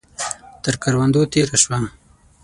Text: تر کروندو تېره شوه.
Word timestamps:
تر 0.63 0.73
کروندو 0.83 1.21
تېره 1.33 1.57
شوه. 1.63 1.79